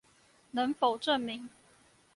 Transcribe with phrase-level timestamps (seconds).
[0.49, 1.47] 能否證明